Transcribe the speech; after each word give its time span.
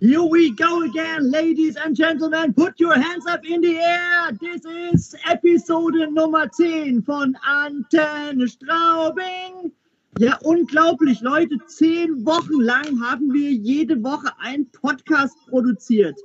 Here 0.00 0.22
we 0.22 0.52
go 0.52 0.82
again, 0.82 1.28
ladies 1.28 1.74
and 1.74 1.96
gentlemen. 1.96 2.54
Put 2.54 2.78
your 2.78 2.94
hands 2.94 3.26
up 3.26 3.44
in 3.44 3.60
the 3.60 3.78
air. 3.78 4.30
This 4.40 4.64
is 4.64 5.16
Episode 5.28 5.96
Nummer 6.12 6.46
10 6.46 7.02
von 7.02 7.36
Antenne 7.44 8.46
Straubing. 8.46 9.72
Ja, 10.20 10.38
unglaublich, 10.44 11.20
Leute. 11.20 11.58
Zehn 11.66 12.24
Wochen 12.24 12.60
lang 12.60 13.02
haben 13.02 13.32
wir 13.32 13.50
jede 13.50 14.00
Woche 14.04 14.30
einen 14.38 14.70
Podcast 14.70 15.34
produziert. 15.48 16.16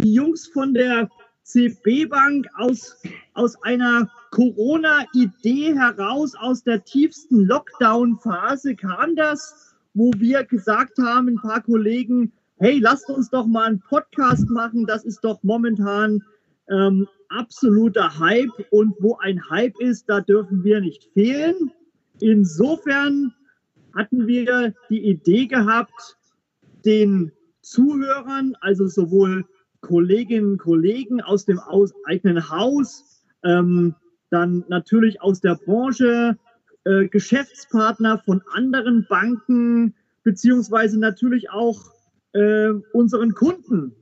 Die 0.00 0.12
Jungs 0.12 0.48
von 0.48 0.74
der 0.74 1.08
CB 1.44 2.04
Bank 2.10 2.46
aus, 2.58 2.98
aus 3.32 3.56
einer 3.62 4.10
Corona-Idee 4.32 5.74
heraus, 5.74 6.34
aus 6.34 6.64
der 6.64 6.84
tiefsten 6.84 7.46
Lockdown-Phase 7.46 8.76
kam 8.76 9.16
das, 9.16 9.74
wo 9.94 10.10
wir 10.18 10.44
gesagt 10.44 10.98
haben, 10.98 11.28
ein 11.28 11.40
paar 11.40 11.62
Kollegen, 11.62 12.30
hey, 12.62 12.78
lasst 12.78 13.10
uns 13.10 13.28
doch 13.28 13.44
mal 13.44 13.64
einen 13.64 13.80
Podcast 13.80 14.48
machen. 14.48 14.86
Das 14.86 15.04
ist 15.04 15.24
doch 15.24 15.42
momentan 15.42 16.22
ähm, 16.70 17.08
absoluter 17.28 18.20
Hype. 18.20 18.52
Und 18.70 18.94
wo 19.00 19.16
ein 19.16 19.50
Hype 19.50 19.74
ist, 19.80 20.08
da 20.08 20.20
dürfen 20.20 20.62
wir 20.62 20.80
nicht 20.80 21.10
fehlen. 21.12 21.72
Insofern 22.20 23.34
hatten 23.96 24.28
wir 24.28 24.74
die 24.88 25.04
Idee 25.04 25.46
gehabt, 25.46 26.16
den 26.84 27.32
Zuhörern, 27.62 28.54
also 28.60 28.86
sowohl 28.86 29.44
Kolleginnen 29.80 30.52
und 30.52 30.58
Kollegen 30.58 31.20
aus 31.20 31.44
dem 31.44 31.60
eigenen 32.04 32.48
Haus, 32.48 33.24
ähm, 33.42 33.96
dann 34.30 34.64
natürlich 34.68 35.20
aus 35.20 35.40
der 35.40 35.56
Branche, 35.56 36.38
äh, 36.84 37.08
Geschäftspartner 37.08 38.22
von 38.24 38.40
anderen 38.52 39.04
Banken, 39.08 39.96
beziehungsweise 40.22 41.00
natürlich 41.00 41.50
auch 41.50 41.92
äh, 42.32 42.70
unseren 42.92 43.32
Kunden 43.32 43.94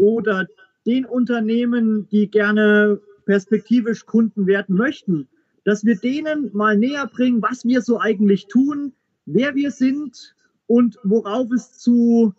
oder 0.00 0.46
den 0.86 1.04
Unternehmen, 1.04 2.08
die 2.10 2.30
gerne 2.30 3.00
perspektivisch 3.24 4.06
Kunden 4.06 4.46
werden 4.46 4.76
möchten, 4.76 5.28
dass 5.64 5.84
wir 5.84 5.96
denen 5.96 6.50
mal 6.52 6.76
näher 6.78 7.08
bringen, 7.12 7.42
was 7.42 7.64
wir 7.64 7.82
so 7.82 7.98
eigentlich 7.98 8.46
tun, 8.46 8.92
wer 9.26 9.54
wir 9.54 9.72
sind 9.72 10.34
und 10.66 10.96
worauf 11.02 11.50
es 11.50 11.72
zu, 11.78 12.34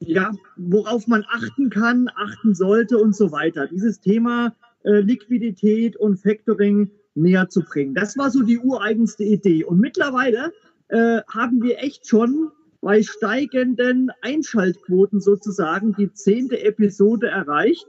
ja, 0.00 0.32
worauf 0.56 1.06
man 1.06 1.24
achten 1.30 1.70
kann, 1.70 2.10
achten 2.16 2.54
sollte 2.54 2.98
und 2.98 3.14
so 3.14 3.30
weiter. 3.30 3.68
Dieses 3.68 4.00
Thema 4.00 4.54
äh, 4.82 5.00
Liquidität 5.00 5.96
und 5.96 6.16
Factoring 6.18 6.90
näher 7.14 7.48
zu 7.48 7.62
bringen. 7.62 7.94
Das 7.94 8.16
war 8.18 8.30
so 8.30 8.42
die 8.42 8.58
ureigenste 8.58 9.24
Idee. 9.24 9.64
Und 9.64 9.78
mittlerweile 9.78 10.52
äh, 10.88 11.20
haben 11.28 11.62
wir 11.62 11.78
echt 11.78 12.06
schon 12.06 12.50
bei 12.80 13.02
steigenden 13.02 14.10
Einschaltquoten 14.22 15.20
sozusagen 15.20 15.94
die 15.94 16.12
zehnte 16.12 16.62
Episode 16.62 17.28
erreicht. 17.28 17.86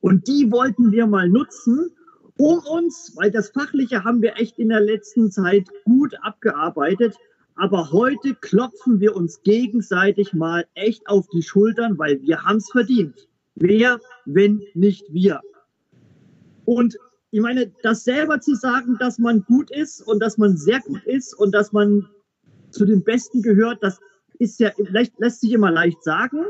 Und 0.00 0.26
die 0.26 0.50
wollten 0.50 0.92
wir 0.92 1.06
mal 1.06 1.28
nutzen, 1.28 1.90
um 2.36 2.58
uns, 2.58 3.12
weil 3.16 3.30
das 3.30 3.50
Fachliche 3.50 4.04
haben 4.04 4.22
wir 4.22 4.36
echt 4.36 4.58
in 4.58 4.68
der 4.68 4.80
letzten 4.80 5.30
Zeit 5.30 5.68
gut 5.84 6.14
abgearbeitet, 6.22 7.16
aber 7.56 7.90
heute 7.90 8.34
klopfen 8.36 9.00
wir 9.00 9.16
uns 9.16 9.42
gegenseitig 9.42 10.32
mal 10.32 10.64
echt 10.74 11.08
auf 11.08 11.26
die 11.28 11.42
Schultern, 11.42 11.98
weil 11.98 12.22
wir 12.22 12.44
haben 12.44 12.58
es 12.58 12.70
verdient. 12.70 13.28
Wer, 13.56 13.98
wenn 14.24 14.62
nicht 14.74 15.12
wir? 15.12 15.40
Und 16.64 16.96
ich 17.32 17.40
meine, 17.40 17.72
das 17.82 18.04
selber 18.04 18.40
zu 18.40 18.54
sagen, 18.54 18.96
dass 19.00 19.18
man 19.18 19.42
gut 19.42 19.72
ist 19.72 20.00
und 20.00 20.20
dass 20.20 20.38
man 20.38 20.56
sehr 20.56 20.80
gut 20.80 21.04
ist 21.04 21.34
und 21.34 21.52
dass 21.52 21.72
man 21.72 22.08
zu 22.70 22.84
den 22.84 23.02
Besten 23.02 23.42
gehört, 23.42 23.82
das 23.82 24.00
ist 24.38 24.60
ja, 24.60 24.70
lässt, 24.76 25.40
sich 25.40 25.52
immer 25.52 25.70
leicht 25.70 26.02
sagen. 26.02 26.44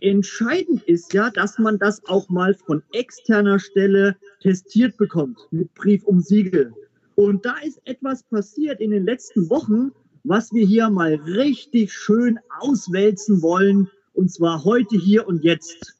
Entscheidend 0.00 0.82
ist 0.84 1.12
ja, 1.14 1.30
dass 1.30 1.58
man 1.58 1.78
das 1.78 2.04
auch 2.06 2.28
mal 2.28 2.54
von 2.54 2.82
externer 2.92 3.58
Stelle 3.58 4.16
testiert 4.40 4.96
bekommt 4.96 5.38
mit 5.50 5.72
Brief 5.74 6.04
um 6.04 6.20
Siegel. 6.20 6.72
Und 7.14 7.46
da 7.46 7.56
ist 7.64 7.80
etwas 7.84 8.22
passiert 8.24 8.80
in 8.80 8.90
den 8.90 9.04
letzten 9.04 9.48
Wochen, 9.48 9.92
was 10.24 10.52
wir 10.52 10.66
hier 10.66 10.90
mal 10.90 11.14
richtig 11.14 11.92
schön 11.92 12.38
auswälzen 12.60 13.42
wollen, 13.42 13.90
und 14.12 14.30
zwar 14.30 14.64
heute, 14.64 14.96
hier 14.96 15.26
und 15.26 15.44
jetzt. 15.44 15.94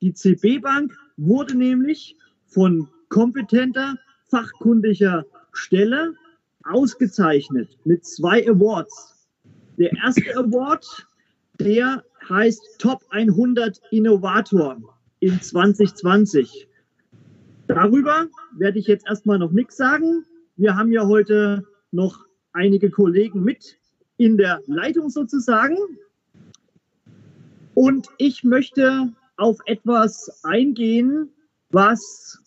Die 0.00 0.12
CB 0.12 0.58
Bank 0.58 0.92
wurde 1.16 1.56
nämlich 1.56 2.16
von 2.46 2.88
kompetenter, 3.08 3.96
fachkundiger 4.28 5.24
Stelle 5.52 6.14
ausgezeichnet 6.64 7.78
mit 7.84 8.04
zwei 8.04 8.48
Awards. 8.48 9.28
Der 9.78 9.92
erste 9.92 10.36
Award, 10.36 10.86
der 11.58 12.04
heißt 12.28 12.62
Top 12.78 13.04
100 13.10 13.80
Innovator 13.90 14.76
in 15.20 15.40
2020. 15.40 16.68
Darüber 17.66 18.26
werde 18.56 18.78
ich 18.78 18.86
jetzt 18.86 19.06
erstmal 19.06 19.38
noch 19.38 19.52
nichts 19.52 19.76
sagen. 19.76 20.24
Wir 20.56 20.76
haben 20.76 20.92
ja 20.92 21.06
heute 21.06 21.66
noch 21.92 22.26
einige 22.52 22.90
Kollegen 22.90 23.42
mit 23.42 23.78
in 24.16 24.36
der 24.36 24.60
Leitung 24.66 25.08
sozusagen. 25.08 25.76
Und 27.74 28.08
ich 28.18 28.44
möchte 28.44 29.12
auf 29.36 29.58
etwas 29.64 30.44
eingehen, 30.44 31.30
was 31.70 32.38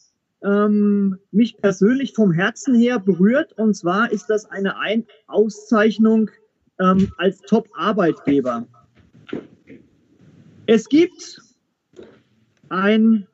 ähm, 0.43 1.17
mich 1.31 1.57
persönlich 1.57 2.13
vom 2.13 2.31
Herzen 2.31 2.75
her 2.75 2.99
berührt. 2.99 3.53
Und 3.53 3.73
zwar 3.75 4.11
ist 4.11 4.27
das 4.27 4.45
eine 4.45 4.77
Ein 4.77 5.07
Auszeichnung 5.27 6.29
ähm, 6.79 7.11
als 7.17 7.41
Top-Arbeitgeber. 7.41 8.67
Es 10.65 10.87
gibt 10.87 11.41
ein 12.69 13.27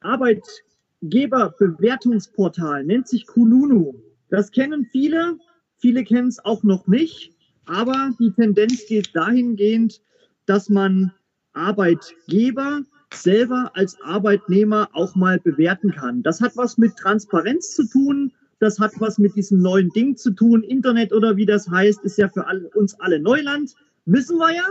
Arbeitgeberbewertungsportal, 0.00 2.84
nennt 2.84 3.08
sich 3.08 3.26
Kununu. 3.26 3.94
Das 4.28 4.50
kennen 4.50 4.86
viele, 4.90 5.38
viele 5.78 6.04
kennen 6.04 6.28
es 6.28 6.44
auch 6.44 6.62
noch 6.62 6.86
nicht, 6.86 7.32
aber 7.66 8.10
die 8.18 8.32
Tendenz 8.32 8.84
geht 8.86 9.16
dahingehend, 9.16 10.02
dass 10.46 10.68
man 10.68 11.10
Arbeitgeber 11.54 12.82
selber 13.16 13.70
als 13.74 14.00
Arbeitnehmer 14.02 14.88
auch 14.92 15.14
mal 15.14 15.38
bewerten 15.40 15.92
kann. 15.92 16.22
Das 16.22 16.40
hat 16.40 16.56
was 16.56 16.78
mit 16.78 16.96
Transparenz 16.96 17.74
zu 17.74 17.88
tun, 17.88 18.32
das 18.58 18.78
hat 18.78 18.92
was 18.98 19.18
mit 19.18 19.36
diesem 19.36 19.60
neuen 19.60 19.90
Ding 19.90 20.16
zu 20.16 20.30
tun. 20.30 20.62
Internet 20.62 21.12
oder 21.12 21.36
wie 21.36 21.46
das 21.46 21.68
heißt, 21.68 22.04
ist 22.04 22.18
ja 22.18 22.28
für 22.28 22.46
alle, 22.46 22.68
uns 22.70 22.98
alle 23.00 23.20
Neuland, 23.20 23.74
wissen 24.06 24.38
wir 24.38 24.54
ja. 24.54 24.66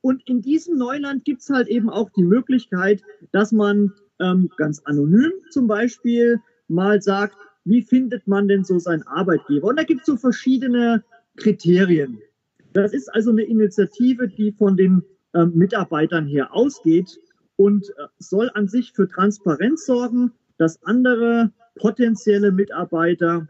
Und 0.00 0.22
in 0.28 0.42
diesem 0.42 0.76
Neuland 0.76 1.24
gibt 1.24 1.42
es 1.42 1.50
halt 1.50 1.68
eben 1.68 1.88
auch 1.88 2.10
die 2.10 2.24
Möglichkeit, 2.24 3.02
dass 3.32 3.52
man 3.52 3.92
ähm, 4.20 4.50
ganz 4.56 4.80
anonym 4.84 5.32
zum 5.50 5.66
Beispiel 5.66 6.40
mal 6.68 7.00
sagt, 7.00 7.36
wie 7.64 7.82
findet 7.82 8.26
man 8.26 8.46
denn 8.48 8.64
so 8.64 8.78
seinen 8.78 9.02
Arbeitgeber? 9.04 9.68
Und 9.68 9.78
da 9.78 9.84
gibt 9.84 10.00
es 10.00 10.06
so 10.06 10.16
verschiedene 10.16 11.02
Kriterien. 11.36 12.18
Das 12.74 12.92
ist 12.92 13.12
also 13.14 13.30
eine 13.30 13.42
Initiative, 13.42 14.28
die 14.28 14.52
von 14.52 14.76
den 14.76 15.02
ähm, 15.34 15.52
Mitarbeitern 15.54 16.26
her 16.26 16.54
ausgeht 16.54 17.18
und 17.56 17.88
äh, 17.90 18.06
soll 18.18 18.50
an 18.54 18.68
sich 18.68 18.92
für 18.92 19.08
Transparenz 19.08 19.86
sorgen, 19.86 20.32
dass 20.58 20.82
andere 20.82 21.52
potenzielle 21.76 22.52
Mitarbeiter 22.52 23.48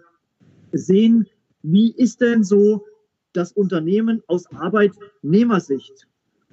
sehen, 0.72 1.28
wie 1.62 1.92
ist 1.92 2.20
denn 2.20 2.44
so 2.44 2.84
das 3.32 3.52
Unternehmen 3.52 4.22
aus 4.26 4.46
Arbeitnehmersicht. 4.52 6.06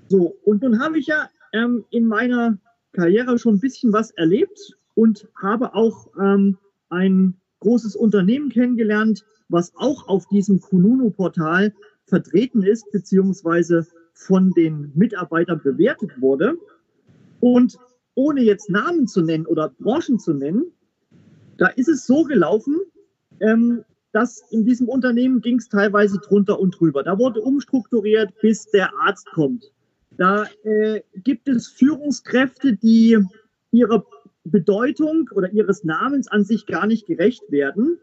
So, 0.10 0.38
und 0.44 0.62
nun 0.62 0.80
habe 0.82 1.00
ich 1.00 1.08
ja 1.08 1.30
ähm, 1.54 1.86
in 1.90 2.06
meiner 2.06 2.58
Karriere 2.92 3.38
schon 3.40 3.56
ein 3.56 3.60
bisschen 3.60 3.94
was 3.94 4.12
erlebt 4.12 4.78
und 4.96 5.28
habe 5.42 5.74
auch 5.74 6.10
ähm, 6.20 6.58
ein 6.90 7.36
großes 7.60 7.96
Unternehmen 7.96 8.50
kennengelernt, 8.50 9.24
was 9.48 9.74
auch 9.76 10.08
auf 10.08 10.28
diesem 10.28 10.60
Kununu-Portal 10.60 11.74
vertreten 12.06 12.64
ist, 12.64 12.92
beziehungsweise 12.92 13.88
von 14.14 14.52
den 14.52 14.92
Mitarbeitern 14.96 15.62
bewertet 15.64 16.20
wurde. 16.20 16.58
Und 17.42 17.78
ohne 18.16 18.42
jetzt 18.42 18.70
Namen 18.70 19.08
zu 19.08 19.22
nennen 19.22 19.46
oder 19.46 19.70
Branchen 19.80 20.20
zu 20.20 20.34
nennen, 20.34 20.72
da 21.58 21.68
ist 21.68 21.90
es 21.90 22.06
so 22.06 22.24
gelaufen, 22.24 22.80
ähm, 23.42 23.84
dass 24.14 24.44
in 24.52 24.66
diesem 24.66 24.88
Unternehmen 24.88 25.42
ging 25.42 25.58
es 25.58 25.70
teilweise 25.70 26.20
drunter 26.20 26.60
und 26.60 26.80
drüber. 26.80 27.04
Da 27.04 27.18
wurde 27.18 27.42
umstrukturiert, 27.42 28.32
bis 28.42 28.70
der 28.72 28.92
Arzt 29.00 29.28
kommt. 29.32 29.72
Da 30.18 30.46
äh, 30.64 31.02
gibt 31.24 31.48
es 31.48 31.68
Führungskräfte, 31.68 32.76
die 32.76 33.18
ihrer 33.72 34.06
Bedeutung 34.44 35.30
oder 35.34 35.52
ihres 35.52 35.84
Namens 35.84 36.28
an 36.28 36.44
sich 36.44 36.66
gar 36.66 36.88
nicht 36.88 37.08
gerecht 37.08 37.44
werden. 37.50 37.98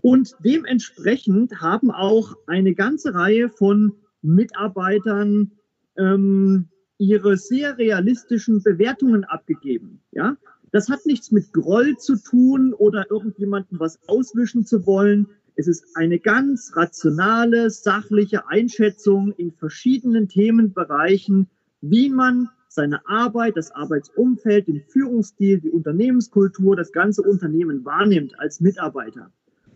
Und 0.00 0.34
dementsprechend 0.44 1.60
haben 1.60 1.90
auch 1.90 2.34
eine 2.46 2.74
ganze 2.74 3.14
Reihe 3.14 3.48
von 3.48 3.92
Mitarbeitern 4.20 5.52
ähm, 5.96 6.68
ihre 6.98 7.36
sehr 7.36 7.78
realistischen 7.78 8.62
Bewertungen 8.62 9.24
abgegeben. 9.24 10.00
Ja, 10.12 10.36
das 10.70 10.88
hat 10.88 11.04
nichts 11.04 11.30
mit 11.32 11.52
Groll 11.52 11.96
zu 11.98 12.16
tun 12.16 12.72
oder 12.72 13.10
irgendjemandem 13.10 13.78
was 13.78 13.98
auswischen 14.08 14.64
zu 14.64 14.86
wollen. 14.86 15.28
Es 15.54 15.68
ist 15.68 15.84
eine 15.94 16.18
ganz 16.18 16.72
rationale, 16.74 17.70
sachliche 17.70 18.48
Einschätzung 18.48 19.32
in 19.32 19.52
verschiedenen 19.52 20.28
Themenbereichen, 20.28 21.48
wie 21.82 22.08
man 22.08 22.48
seine 22.68 23.06
Arbeit, 23.06 23.58
das 23.58 23.70
Arbeitsumfeld, 23.72 24.66
den 24.66 24.80
Führungsstil, 24.88 25.60
die 25.60 25.70
Unternehmenskultur, 25.70 26.74
das 26.74 26.90
ganze 26.92 27.22
Unternehmen 27.22 27.84
wahrnimmt 27.84 28.38
als 28.38 28.60
Mitarbeiter. 28.60 29.30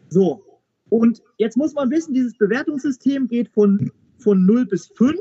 So, 0.09 0.61
und 0.89 1.23
jetzt 1.37 1.57
muss 1.57 1.75
man 1.75 1.91
wissen, 1.91 2.15
dieses 2.15 2.39
Bewertungssystem 2.39 3.29
geht 3.29 3.49
von, 3.51 3.91
von 4.19 4.47
0 4.47 4.67
bis 4.67 4.87
5. 4.87 5.15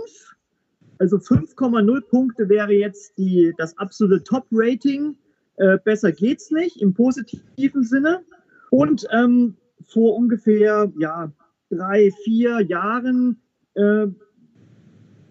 Also 0.98 1.18
5,0 1.18 2.02
Punkte 2.02 2.50
wäre 2.50 2.74
jetzt 2.74 3.18
die, 3.18 3.54
das 3.58 3.78
absolute 3.78 4.24
Top-Rating. 4.24 5.16
Äh, 5.58 5.78
besser 5.84 6.12
geht's 6.12 6.52
nicht 6.52 6.82
im 6.82 6.94
positiven 6.94 7.84
Sinne. 7.84 8.22
Und 8.70 9.08
ähm, 9.12 9.56
vor 9.88 10.16
ungefähr 10.16 10.92
ja, 10.98 11.32
drei, 11.70 12.12
vier 12.24 12.62
Jahren 12.62 13.40
äh, 13.76 14.08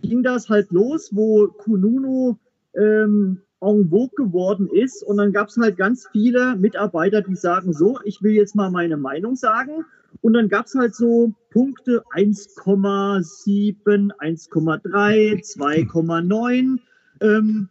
ging 0.03 0.23
das 0.23 0.49
halt 0.49 0.71
los, 0.71 1.11
wo 1.13 1.49
Kununu 1.49 2.37
ähm, 2.75 3.41
en 3.61 3.89
vogue 3.89 4.15
geworden 4.17 4.69
ist. 4.69 5.03
Und 5.03 5.17
dann 5.17 5.33
gab 5.33 5.49
es 5.49 5.57
halt 5.57 5.77
ganz 5.77 6.07
viele 6.13 6.57
Mitarbeiter, 6.57 7.23
die 7.23 7.37
sagen, 7.37 7.73
so, 7.73 7.99
ich 8.05 8.23
will 8.23 8.33
jetzt 8.33 8.55
mal 8.55 8.71
meine 8.71 8.97
Meinung 8.97 9.37
sagen. 9.37 9.85
Und 10.25 10.33
dann 10.33 10.49
gab 10.49 10.65
es 10.65 10.75
halt 10.75 10.95
so 10.95 11.35
Punkte 11.51 12.03
1,7, 12.15 14.11
1,3, 14.11 15.45
2,9. 15.45 16.79
Ähm, 17.21 17.69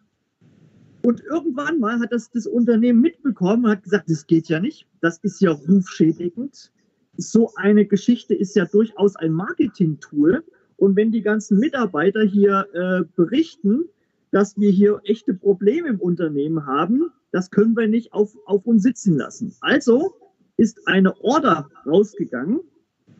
und 1.03 1.23
irgendwann 1.23 1.79
mal 1.79 1.99
hat 1.99 2.11
das 2.11 2.29
das 2.29 2.45
Unternehmen 2.45 3.01
mitbekommen 3.01 3.65
und 3.65 3.71
hat 3.71 3.81
gesagt, 3.81 4.07
das 4.07 4.27
geht 4.27 4.49
ja 4.49 4.59
nicht, 4.59 4.85
das 5.01 5.17
ist 5.23 5.41
ja 5.41 5.49
rufschädigend. 5.49 6.71
So 7.17 7.51
eine 7.55 7.87
Geschichte 7.87 8.35
ist 8.35 8.55
ja 8.55 8.65
durchaus 8.65 9.15
ein 9.15 9.31
Marketing-Tool. 9.31 10.43
Und 10.77 10.95
wenn 10.95 11.11
die 11.11 11.23
ganzen 11.23 11.57
Mitarbeiter 11.57 12.21
hier 12.21 12.67
äh, 12.73 13.03
berichten, 13.15 13.85
dass 14.29 14.59
wir 14.59 14.69
hier 14.69 15.01
echte 15.05 15.33
Probleme 15.33 15.89
im 15.89 15.99
Unternehmen 15.99 16.67
haben, 16.67 17.09
das 17.31 17.49
können 17.49 17.75
wir 17.75 17.87
nicht 17.87 18.13
auf, 18.13 18.37
auf 18.45 18.67
uns 18.67 18.83
sitzen 18.83 19.17
lassen. 19.17 19.55
Also 19.61 20.13
ist 20.57 20.87
eine 20.87 21.19
Order 21.21 21.69
rausgegangen 21.85 22.61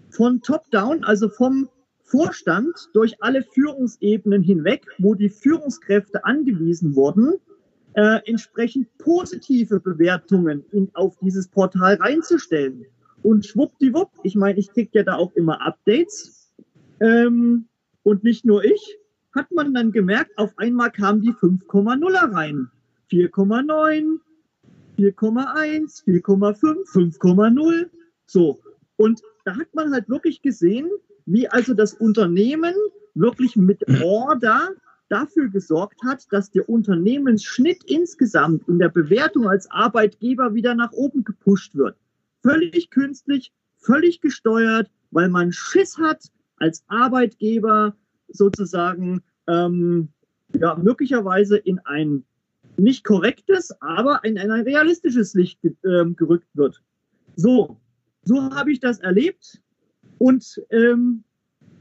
von 0.09 0.41
Top-Down, 0.41 1.03
also 1.03 1.29
vom 1.29 1.69
Vorstand 2.03 2.89
durch 2.93 3.15
alle 3.21 3.43
Führungsebenen 3.43 4.43
hinweg, 4.43 4.85
wo 4.99 5.15
die 5.15 5.29
Führungskräfte 5.29 6.25
angewiesen 6.25 6.95
wurden, 6.95 7.33
äh, 7.93 8.19
entsprechend 8.25 8.95
positive 8.97 9.79
Bewertungen 9.79 10.63
in, 10.71 10.89
auf 10.93 11.17
dieses 11.19 11.47
Portal 11.47 11.95
reinzustellen. 11.95 12.85
Und 13.23 13.45
schwuppdiwupp, 13.45 14.11
ich 14.23 14.35
meine, 14.35 14.59
ich 14.59 14.71
kriege 14.71 14.91
ja 14.93 15.03
da 15.03 15.15
auch 15.15 15.31
immer 15.33 15.61
Updates. 15.65 16.53
Ähm, 16.99 17.65
und 18.03 18.23
nicht 18.23 18.45
nur 18.45 18.63
ich, 18.63 18.97
hat 19.33 19.51
man 19.51 19.73
dann 19.73 19.91
gemerkt, 19.91 20.37
auf 20.37 20.53
einmal 20.57 20.91
kamen 20.91 21.21
die 21.21 21.31
5,0er 21.31 22.33
rein. 22.33 22.69
4,9, 23.11 24.19
4,1, 24.97 26.05
4,5, 26.05 27.19
5,0. 27.19 27.89
So. 28.25 28.61
Und 28.95 29.21
da 29.45 29.55
hat 29.55 29.73
man 29.73 29.91
halt 29.91 30.09
wirklich 30.09 30.41
gesehen, 30.41 30.89
wie 31.25 31.47
also 31.47 31.73
das 31.73 31.93
Unternehmen 31.93 32.73
wirklich 33.13 33.55
mit 33.55 33.83
Order 34.03 34.69
dafür 35.09 35.49
gesorgt 35.49 36.01
hat, 36.03 36.25
dass 36.31 36.51
der 36.51 36.67
Unternehmensschnitt 36.67 37.83
insgesamt 37.85 38.67
in 38.67 38.79
der 38.79 38.89
Bewertung 38.89 39.47
als 39.47 39.69
Arbeitgeber 39.69 40.53
wieder 40.55 40.75
nach 40.75 40.91
oben 40.91 41.23
gepusht 41.23 41.75
wird. 41.75 41.97
Völlig 42.41 42.89
künstlich, 42.89 43.51
völlig 43.77 44.21
gesteuert, 44.21 44.89
weil 45.11 45.29
man 45.29 45.51
Schiss 45.51 45.97
hat, 45.97 46.31
als 46.57 46.83
Arbeitgeber 46.87 47.95
sozusagen 48.27 49.21
ähm, 49.47 50.09
ja, 50.55 50.75
möglicherweise 50.75 51.57
in 51.57 51.79
ein 51.79 52.23
nicht 52.77 53.03
korrektes, 53.03 53.71
aber 53.81 54.21
in 54.23 54.37
ein 54.37 54.51
realistisches 54.51 55.33
Licht 55.33 55.59
ähm, 55.85 56.15
gerückt 56.15 56.49
wird. 56.53 56.81
So, 57.35 57.77
so 58.23 58.41
habe 58.51 58.71
ich 58.71 58.79
das 58.79 58.99
erlebt. 58.99 59.61
Und 60.17 60.61
ähm, 60.69 61.23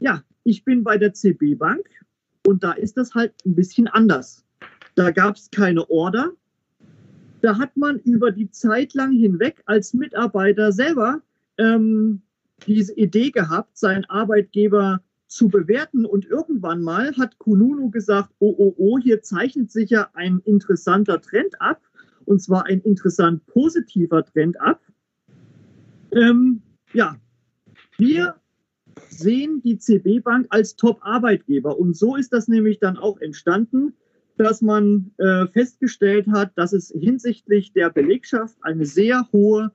ja, 0.01 0.23
ich 0.45 0.65
bin 0.65 0.83
bei 0.83 0.99
der 0.99 1.15
CB 1.15 1.55
Bank 1.55 1.89
und 2.47 2.65
da 2.65 2.73
ist 2.73 2.97
das 2.97 3.15
halt 3.15 3.33
ein 3.47 3.55
bisschen 3.55 3.87
anders. 3.89 4.45
Da 4.95 5.11
gab 5.11 5.37
es 5.37 5.51
keine 5.51 5.89
Order. 5.89 6.33
Da 7.41 7.59
hat 7.59 7.77
man 7.77 7.99
über 8.01 8.31
die 8.31 8.51
Zeit 8.51 8.95
lang 8.95 9.13
hinweg 9.13 9.63
als 9.67 9.95
Mitarbeiter 9.95 10.73
selber 10.73 11.23
ähm, 11.59 12.23
diese 12.67 12.95
Idee 12.95 13.31
gehabt, 13.31 13.77
seinen 13.77 14.05
Arbeitgeber 14.07 15.03
zu 15.33 15.49
bewerten. 15.49 16.05
Und 16.05 16.27
irgendwann 16.27 16.83
mal 16.83 17.17
hat 17.17 17.39
Kununu 17.39 17.91
gesagt, 17.91 18.31
oh, 18.39 18.55
oh, 18.57 18.75
oh, 18.77 18.99
hier 18.99 19.23
zeichnet 19.23 19.71
sich 19.71 19.91
ja 19.91 20.11
ein 20.15 20.41
interessanter 20.45 21.21
Trend 21.21 21.61
ab. 21.61 21.81
Und 22.25 22.41
zwar 22.41 22.67
ein 22.67 22.81
interessant 22.81 23.45
positiver 23.47 24.25
Trend 24.25 24.61
ab. 24.61 24.81
Ähm, 26.13 26.63
ja, 26.93 27.17
wir 27.97 28.37
sehen 29.09 29.63
die 29.63 29.79
CB 29.79 30.21
Bank 30.21 30.47
als 30.51 30.77
Top-Arbeitgeber. 30.77 31.79
Und 31.79 31.97
so 31.97 32.17
ist 32.17 32.33
das 32.33 32.49
nämlich 32.49 32.79
dann 32.79 32.97
auch 32.97 33.19
entstanden, 33.21 33.95
dass 34.37 34.63
man 34.63 35.13
äh, 35.19 35.47
festgestellt 35.49 36.27
hat, 36.29 36.53
dass 36.57 36.73
es 36.73 36.93
hinsichtlich 36.95 37.73
der 37.73 37.91
Belegschaft 37.91 38.57
eine 38.63 38.87
sehr 38.87 39.29
hohe 39.33 39.73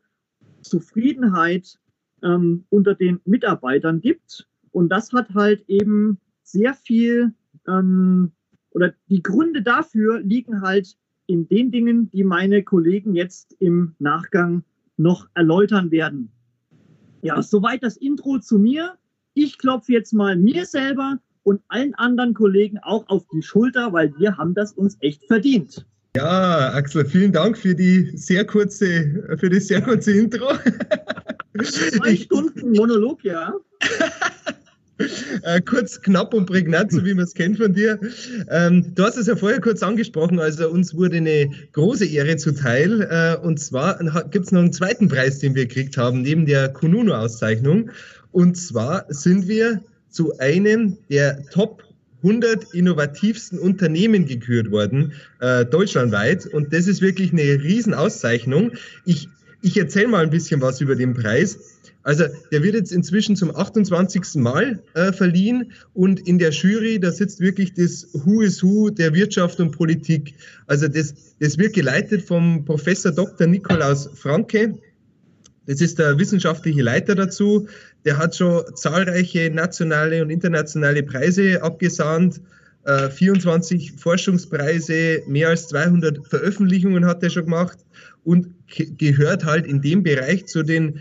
Zufriedenheit 0.62 1.80
ähm, 2.24 2.66
unter 2.70 2.96
den 2.96 3.20
Mitarbeitern 3.26 4.02
gibt. 4.02 4.47
Und 4.72 4.90
das 4.90 5.12
hat 5.14 5.34
halt 5.34 5.64
eben 5.68 6.20
sehr 6.44 6.74
viel, 6.74 7.34
ähm, 7.68 8.32
oder 8.72 8.94
die 9.10 9.24
Gründe 9.24 9.62
dafür 9.62 10.20
liegen 10.22 10.62
halt 10.62 10.98
in 11.26 11.48
den 11.48 11.72
Dingen, 11.72 12.10
die 12.12 12.24
meine 12.24 12.64
Kollegen 12.64 13.16
jetzt 13.16 13.56
im 13.60 13.96
Nachgang 14.00 14.64
noch 14.96 15.28
erläutern 15.34 15.92
werden. 15.92 16.32
Ja, 17.22 17.42
soweit 17.42 17.84
das 17.84 17.98
Intro 17.98 18.40
zu 18.40 18.58
mir. 18.58 18.98
Ich 19.34 19.58
klopfe 19.58 19.92
jetzt 19.92 20.14
mal 20.14 20.36
mir 20.36 20.66
selber 20.66 21.20
und 21.44 21.62
allen 21.68 21.94
anderen 21.96 22.34
Kollegen 22.34 22.78
auch 22.80 23.08
auf 23.10 23.26
die 23.34 23.42
Schulter, 23.42 23.94
weil 23.94 24.14
wir 24.18 24.38
haben 24.38 24.54
das 24.54 24.74
uns 24.74 24.98
echt 25.02 25.26
verdient. 25.26 25.86
Ja, 26.16 26.74
Axel, 26.74 27.06
vielen 27.06 27.32
Dank 27.32 27.58
für 27.58 27.76
die 27.76 28.12
sehr 28.18 28.46
kurze, 28.46 29.38
für 29.38 29.50
das 29.50 29.68
sehr 29.68 29.82
kurze 29.82 30.14
Intro. 30.14 30.48
Zwei 31.64 32.16
Stunden 32.16 32.72
Monolog, 32.72 33.24
ja. 33.24 33.54
Äh, 35.44 35.62
kurz, 35.62 36.02
knapp 36.02 36.34
und 36.34 36.48
prägnant, 36.48 36.92
so 36.92 37.06
wie 37.06 37.14
man 37.14 37.24
es 37.24 37.34
kennt 37.34 37.58
von 37.58 37.74
dir. 37.74 38.00
Ähm, 38.50 38.96
du 38.96 39.04
hast 39.04 39.18
es 39.18 39.28
ja 39.28 39.36
vorher 39.36 39.62
kurz 39.62 39.84
angesprochen, 39.84 40.40
also 40.40 40.68
uns 40.70 40.96
wurde 40.96 41.18
eine 41.18 41.52
große 41.74 42.06
Ehre 42.06 42.38
zuteil. 42.38 43.02
Äh, 43.02 43.46
und 43.46 43.60
zwar 43.60 44.00
gibt 44.32 44.46
es 44.46 44.52
noch 44.52 44.62
einen 44.62 44.74
zweiten 44.74 45.08
Preis, 45.08 45.40
den 45.40 45.56
wir 45.56 45.68
gekriegt 45.68 45.98
haben, 45.98 46.22
neben 46.22 46.46
der 46.46 46.70
Kununu-Auszeichnung. 46.70 47.92
Und 48.32 48.58
zwar 48.58 49.06
sind 49.10 49.48
wir 49.48 49.82
zu 50.10 50.38
einem 50.40 50.98
der 51.10 51.46
Top 51.52 51.84
100 52.24 52.74
innovativsten 52.74 53.60
Unternehmen 53.60 54.26
gekürt 54.26 54.72
worden, 54.72 55.14
äh, 55.40 55.66
deutschlandweit. 55.66 56.48
Und 56.48 56.74
das 56.74 56.88
ist 56.88 57.02
wirklich 57.02 57.32
eine 57.32 57.42
Riesenauszeichnung. 57.42 58.72
Ich, 59.06 59.30
ich 59.62 59.78
erzähle 59.78 60.08
mal 60.08 60.24
ein 60.24 60.30
bisschen 60.30 60.62
was 60.62 60.82
über 60.82 60.96
den 60.96 61.14
Preis. 61.14 61.78
Also 62.04 62.24
der 62.54 62.64
wird 62.64 62.76
jetzt 62.76 62.94
inzwischen 62.94 63.36
zum 63.36 63.54
28. 63.54 64.36
Mal 64.36 64.82
äh, 64.94 65.12
verliehen 65.12 65.74
und 65.94 66.26
in 66.26 66.40
der 66.40 66.52
Jury, 66.52 67.02
da 67.02 67.12
sitzt 67.12 67.42
wirklich 67.42 67.74
das 67.74 68.08
Who 68.14 68.42
is 68.42 68.64
Who 68.64 68.90
der 68.90 69.14
Wirtschaft 69.14 69.60
und 69.60 69.72
Politik. 69.72 70.34
Also 70.68 70.88
das, 70.88 71.14
das 71.40 71.58
wird 71.58 71.74
geleitet 71.74 72.22
vom 72.22 72.64
Professor 72.64 73.12
Dr. 73.12 73.48
Nikolaus 73.48 74.10
Franke. 74.16 74.78
Das 75.66 75.82
ist 75.82 76.00
der 76.00 76.18
wissenschaftliche 76.18 76.82
Leiter 76.82 77.14
dazu. 77.14 77.68
Der 78.06 78.18
hat 78.18 78.38
schon 78.38 78.64
zahlreiche 78.76 79.52
nationale 79.52 80.22
und 80.22 80.30
internationale 80.30 81.04
Preise 81.04 81.62
abgesahnt. 81.62 82.40
24 83.10 83.90
äh, 83.90 83.98
Forschungspreise, 83.98 85.24
mehr 85.28 85.50
als 85.50 85.68
200 85.68 86.26
Veröffentlichungen 86.26 87.06
hat 87.06 87.22
er 87.22 87.30
schon 87.30 87.44
gemacht 87.44 87.80
und 88.24 88.48
gehört 88.68 89.46
halt 89.46 89.66
in 89.66 89.82
dem 89.82 90.04
Bereich 90.04 90.46
zu 90.46 90.64
den 90.64 91.00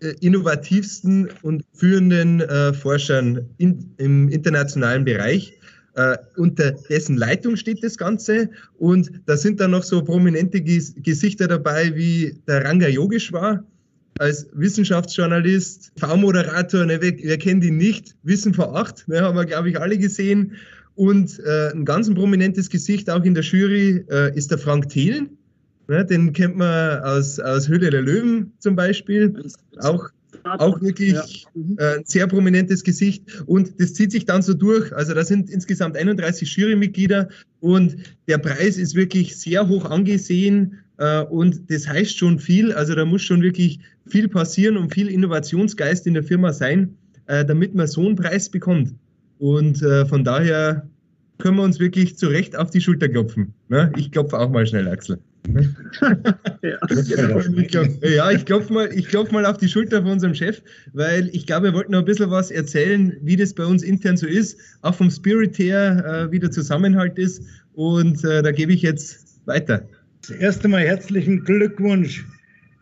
äh, 0.00 0.14
innovativsten 0.20 1.28
und 1.42 1.64
führenden 1.74 2.40
äh, 2.40 2.72
Forschern 2.72 3.48
in, 3.58 3.94
im 3.98 4.28
internationalen 4.28 5.04
Bereich. 5.04 5.58
Äh, 5.94 6.16
unter 6.36 6.72
dessen 6.72 7.16
Leitung 7.16 7.56
steht 7.56 7.84
das 7.84 7.98
Ganze. 7.98 8.48
Und 8.78 9.10
da 9.26 9.36
sind 9.36 9.60
dann 9.60 9.72
noch 9.72 9.82
so 9.82 10.02
prominente 10.02 10.60
Ges 10.60 10.94
Gesichter 10.96 11.48
dabei 11.48 11.94
wie 11.94 12.38
der 12.46 12.64
Ranga 12.64 12.88
Yogeshwar 12.88 13.64
als 14.18 14.46
Wissenschaftsjournalist, 14.52 15.92
V-Moderator, 15.98 16.84
ne, 16.84 16.98
wer, 17.00 17.12
wer, 17.22 17.38
kennt 17.38 17.64
ihn 17.64 17.76
nicht? 17.76 18.14
Wissen 18.22 18.54
vor 18.54 18.76
acht, 18.76 19.06
ne, 19.08 19.20
haben 19.20 19.36
wir, 19.36 19.44
glaube 19.44 19.70
ich, 19.70 19.80
alle 19.80 19.98
gesehen. 19.98 20.52
Und 20.94 21.38
äh, 21.40 21.70
ein 21.70 21.84
ganz 21.84 22.12
prominentes 22.12 22.68
Gesicht 22.68 23.08
auch 23.08 23.24
in 23.24 23.34
der 23.34 23.42
Jury 23.42 24.04
äh, 24.10 24.36
ist 24.36 24.50
der 24.50 24.58
Frank 24.58 24.88
Thelen, 24.90 25.38
Ne, 25.88 26.04
den 26.04 26.32
kennt 26.32 26.56
man 26.56 27.00
aus, 27.00 27.40
aus 27.40 27.68
Höhle 27.68 27.90
der 27.90 28.02
Löwen 28.02 28.52
zum 28.58 28.76
Beispiel. 28.76 29.34
Auch 29.78 30.10
auch 30.44 30.80
wirklich 30.80 31.12
ja. 31.12 31.24
Mhm. 31.54 31.76
äh, 31.78 31.98
ein 31.98 32.04
sehr 32.04 32.26
prominentes 32.26 32.82
Gesicht 32.82 33.22
und 33.46 33.80
das 33.80 33.94
zieht 33.94 34.12
sich 34.12 34.24
dann 34.24 34.42
so 34.42 34.54
durch. 34.54 34.92
Also 34.94 35.14
da 35.14 35.24
sind 35.24 35.50
insgesamt 35.50 35.96
31 35.96 36.56
Jurymitglieder 36.56 37.28
und 37.60 37.96
der 38.28 38.38
Preis 38.38 38.76
ist 38.76 38.94
wirklich 38.94 39.36
sehr 39.36 39.68
hoch 39.68 39.84
angesehen 39.84 40.78
äh, 40.98 41.22
und 41.22 41.70
das 41.70 41.86
heißt 41.86 42.16
schon 42.16 42.38
viel. 42.38 42.72
Also 42.72 42.94
da 42.94 43.04
muss 43.04 43.22
schon 43.22 43.42
wirklich 43.42 43.78
viel 44.06 44.28
passieren 44.28 44.76
und 44.76 44.92
viel 44.92 45.08
Innovationsgeist 45.08 46.06
in 46.06 46.14
der 46.14 46.24
Firma 46.24 46.52
sein, 46.52 46.96
äh, 47.26 47.44
damit 47.44 47.74
man 47.74 47.86
so 47.86 48.04
einen 48.04 48.16
Preis 48.16 48.48
bekommt. 48.48 48.94
Und 49.38 49.78
von 49.78 50.22
daher 50.22 50.88
können 51.38 51.56
wir 51.56 51.64
uns 51.64 51.80
wirklich 51.80 52.16
zu 52.16 52.28
Recht 52.28 52.54
auf 52.54 52.70
die 52.70 52.80
Schulter 52.80 53.08
klopfen. 53.08 53.52
Ne? 53.68 53.92
Ich 53.96 54.12
klopfe 54.12 54.38
auch 54.38 54.50
mal 54.50 54.64
schnell, 54.64 54.86
Axel. 54.86 55.18
Ja, 56.62 56.78
ja, 58.08 58.30
ich 58.30 58.44
klopfe 58.44 58.72
mal, 58.72 58.88
klopf 58.88 59.32
mal 59.32 59.44
auf 59.44 59.56
die 59.56 59.68
Schulter 59.68 60.02
von 60.02 60.12
unserem 60.12 60.34
Chef, 60.34 60.62
weil 60.92 61.28
ich 61.32 61.46
glaube, 61.46 61.68
wir 61.68 61.74
wollten 61.74 61.92
noch 61.92 62.00
ein 62.00 62.04
bisschen 62.04 62.30
was 62.30 62.50
erzählen, 62.50 63.16
wie 63.22 63.36
das 63.36 63.52
bei 63.52 63.64
uns 63.64 63.82
intern 63.82 64.16
so 64.16 64.26
ist, 64.26 64.58
auch 64.82 64.94
vom 64.94 65.10
Spirit 65.10 65.58
her, 65.58 66.04
äh, 66.28 66.32
wie 66.32 66.38
der 66.38 66.50
Zusammenhalt 66.50 67.18
ist. 67.18 67.42
Und 67.74 68.22
äh, 68.24 68.42
da 68.42 68.52
gebe 68.52 68.72
ich 68.72 68.82
jetzt 68.82 69.40
weiter. 69.46 69.86
Das 70.20 70.30
erste 70.36 70.68
Mal 70.68 70.82
herzlichen 70.82 71.42
Glückwunsch 71.44 72.24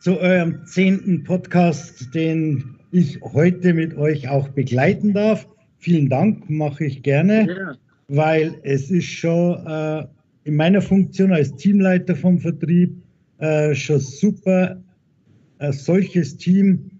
zu 0.00 0.18
eurem 0.18 0.64
zehnten 0.66 1.24
Podcast, 1.24 2.14
den 2.14 2.76
ich 2.92 3.20
heute 3.22 3.72
mit 3.72 3.96
euch 3.96 4.28
auch 4.28 4.48
begleiten 4.48 5.14
darf. 5.14 5.46
Vielen 5.78 6.10
Dank, 6.10 6.50
mache 6.50 6.84
ich 6.84 7.02
gerne. 7.02 7.46
Ja 7.48 7.76
weil 8.10 8.54
es 8.64 8.90
ist 8.90 9.06
schon 9.06 9.64
äh, 9.66 10.04
in 10.50 10.56
meiner 10.56 10.82
Funktion 10.82 11.32
als 11.32 11.54
Teamleiter 11.54 12.16
vom 12.16 12.40
Vertrieb 12.40 13.00
äh, 13.38 13.72
schon 13.72 14.00
super, 14.00 14.82
ein 15.58 15.72
solches 15.72 16.38
Team 16.38 16.90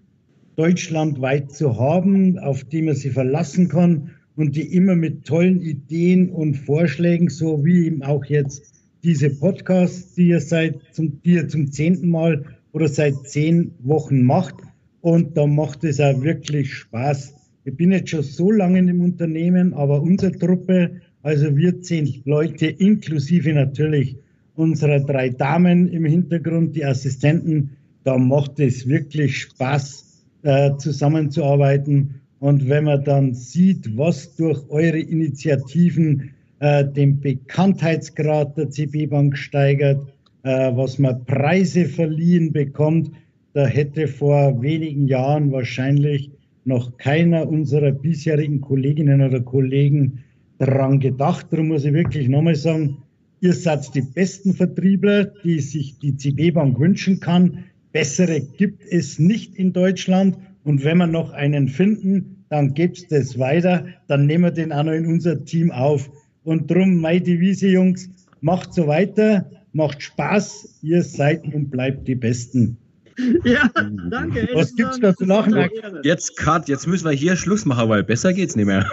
deutschlandweit 0.55 1.51
zu 1.51 1.77
haben, 1.77 2.39
auf 2.39 2.63
die 2.63 2.81
man 2.81 2.95
sich 2.95 3.11
verlassen 3.11 3.67
kann 3.67 4.11
und 4.37 4.55
die 4.55 4.73
immer 4.73 4.95
mit 4.95 5.25
tollen 5.25 5.61
Ideen 5.61 6.29
und 6.29 6.55
Vorschlägen, 6.55 7.27
so 7.27 7.65
wie 7.65 7.87
eben 7.87 8.03
auch 8.03 8.23
jetzt 8.23 8.71
diese 9.03 9.29
Podcasts, 9.29 10.13
die 10.13 10.29
ihr 10.29 10.39
seit 10.39 10.79
zum, 10.93 11.21
die 11.23 11.33
ihr 11.33 11.49
zum 11.49 11.73
zehnten 11.73 12.09
Mal 12.09 12.45
oder 12.71 12.87
seit 12.87 13.15
zehn 13.27 13.73
Wochen 13.79 14.21
macht. 14.21 14.55
Und 15.01 15.35
da 15.35 15.45
macht 15.45 15.83
es 15.83 15.99
auch 15.99 16.21
wirklich 16.21 16.73
Spaß, 16.73 17.33
ich 17.65 17.75
bin 17.75 17.91
jetzt 17.91 18.11
schon 18.11 18.23
so 18.23 18.49
lange 18.49 18.79
in 18.79 18.87
dem 18.87 19.01
Unternehmen, 19.01 19.73
aber 19.73 20.01
unsere 20.01 20.31
Truppe, 20.31 21.01
also 21.23 21.55
wir 21.55 21.81
zehn 21.81 22.21
Leute, 22.25 22.67
inklusive 22.67 23.53
natürlich 23.53 24.15
unserer 24.55 24.99
drei 24.99 25.29
Damen 25.29 25.87
im 25.87 26.05
Hintergrund, 26.05 26.75
die 26.75 26.85
Assistenten, 26.85 27.77
da 28.03 28.17
macht 28.17 28.59
es 28.59 28.87
wirklich 28.87 29.37
Spaß, 29.37 30.23
äh, 30.43 30.75
zusammenzuarbeiten. 30.77 32.21
Und 32.39 32.67
wenn 32.67 32.85
man 32.85 33.03
dann 33.03 33.33
sieht, 33.33 33.97
was 33.97 34.35
durch 34.35 34.67
eure 34.69 34.99
Initiativen 34.99 36.31
äh, 36.59 36.85
den 36.85 37.19
Bekanntheitsgrad 37.19 38.57
der 38.57 38.69
CB 38.71 39.07
Bank 39.07 39.37
steigert, 39.37 40.01
äh, 40.43 40.71
was 40.75 40.97
man 40.97 41.23
Preise 41.25 41.85
verliehen 41.85 42.51
bekommt, 42.51 43.11
da 43.53 43.67
hätte 43.67 44.07
vor 44.07 44.61
wenigen 44.61 45.07
Jahren 45.07 45.51
wahrscheinlich 45.51 46.31
noch 46.63 46.97
keiner 46.97 47.47
unserer 47.47 47.91
bisherigen 47.91 48.61
Kolleginnen 48.61 49.21
oder 49.21 49.41
Kollegen 49.41 50.23
daran 50.61 50.99
gedacht. 50.99 51.47
Darum 51.49 51.69
muss 51.69 51.85
ich 51.85 51.93
wirklich 51.93 52.29
nochmal 52.29 52.55
sagen, 52.55 52.97
ihr 53.41 53.53
seid 53.53 53.93
die 53.95 54.01
besten 54.01 54.53
Vertriebler, 54.53 55.25
die 55.43 55.59
sich 55.59 55.97
die 55.99 56.15
CB 56.15 56.51
Bank 56.51 56.79
wünschen 56.79 57.19
kann. 57.19 57.65
Bessere 57.91 58.41
gibt 58.41 58.83
es 58.89 59.17
nicht 59.19 59.55
in 59.55 59.73
Deutschland. 59.73 60.37
Und 60.63 60.83
wenn 60.83 60.99
wir 60.99 61.07
noch 61.07 61.31
einen 61.31 61.67
finden, 61.67 62.43
dann 62.49 62.75
gibt's 62.75 63.07
das 63.07 63.39
weiter. 63.39 63.85
Dann 64.07 64.27
nehmen 64.27 64.43
wir 64.43 64.51
den 64.51 64.71
auch 64.71 64.83
noch 64.83 64.93
in 64.93 65.07
unser 65.07 65.43
Team 65.43 65.71
auf. 65.71 66.09
Und 66.43 66.69
drum, 66.69 66.97
meine 66.97 67.21
Devise, 67.21 67.67
Jungs, 67.67 68.09
macht 68.41 68.73
so 68.73 68.85
weiter, 68.85 69.49
macht 69.73 70.01
Spaß. 70.01 70.79
Ihr 70.83 71.01
seid 71.01 71.43
und 71.53 71.71
bleibt 71.71 72.07
die 72.07 72.15
Besten. 72.15 72.77
Ja, 73.43 73.69
danke. 74.09 74.49
Was 74.53 74.75
gibt's 74.75 74.99
da 74.99 75.15
zu 75.15 75.25
lachen? 75.25 75.55
Jetzt, 76.03 76.37
Kat, 76.37 76.67
jetzt 76.67 76.87
müssen 76.87 77.05
wir 77.05 77.11
hier 77.11 77.35
Schluss 77.35 77.65
machen, 77.65 77.89
weil 77.89 78.03
besser 78.03 78.33
geht's 78.33 78.55
nicht 78.55 78.65
mehr. 78.65 78.89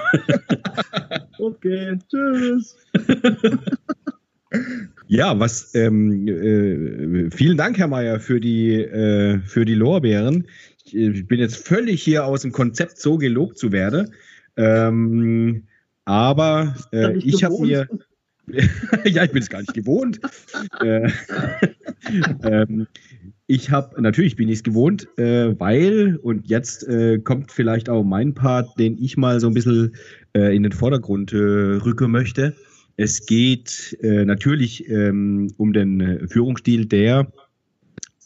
okay, 1.38 1.98
tschüss. 2.10 2.76
Ja, 5.08 5.38
was 5.38 5.74
ähm, 5.74 6.28
äh, 6.28 7.30
vielen 7.30 7.56
Dank, 7.56 7.78
Herr 7.78 7.88
Mayer, 7.88 8.20
für 8.20 8.40
die, 8.40 8.74
äh, 8.74 9.40
für 9.40 9.64
die 9.64 9.74
Lorbeeren. 9.74 10.46
Ich, 10.84 10.94
ich, 10.94 11.26
bin 11.26 11.40
jetzt 11.40 11.66
völlig 11.66 12.02
hier 12.02 12.26
aus 12.26 12.42
dem 12.42 12.52
Konzept, 12.52 12.98
so 12.98 13.16
gelobt 13.16 13.58
zu 13.58 13.72
werden. 13.72 14.14
Ähm, 14.56 15.64
aber 16.04 16.74
äh, 16.92 17.16
ich 17.18 17.42
habe 17.42 17.58
mir. 17.58 17.88
ja, 19.04 19.24
ich 19.24 19.32
bin 19.32 19.42
es 19.42 19.48
gar 19.48 19.60
nicht 19.60 19.74
gewohnt. 19.74 20.20
äh, 20.80 21.10
ähm, 22.42 22.86
ich 23.50 23.70
habe, 23.70 24.00
natürlich 24.00 24.36
bin 24.36 24.48
ich 24.48 24.56
es 24.56 24.62
gewohnt, 24.62 25.08
äh, 25.16 25.58
weil, 25.58 26.16
und 26.22 26.46
jetzt 26.48 26.86
äh, 26.86 27.18
kommt 27.18 27.50
vielleicht 27.50 27.88
auch 27.88 28.04
mein 28.04 28.34
Part, 28.34 28.78
den 28.78 29.02
ich 29.02 29.16
mal 29.16 29.40
so 29.40 29.46
ein 29.48 29.54
bisschen 29.54 29.96
äh, 30.34 30.54
in 30.54 30.62
den 30.62 30.72
Vordergrund 30.72 31.32
äh, 31.32 31.36
rücken 31.36 32.10
möchte. 32.10 32.54
Es 32.98 33.24
geht 33.24 33.96
äh, 34.02 34.26
natürlich 34.26 34.86
ähm, 34.90 35.50
um 35.56 35.72
den 35.72 36.00
äh, 36.00 36.28
Führungsstil, 36.28 36.84
der 36.84 37.32